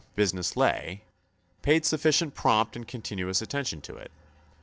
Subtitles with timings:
[0.15, 1.03] business lay,
[1.61, 4.09] paid sufficiently prompt and contin uous attention to it.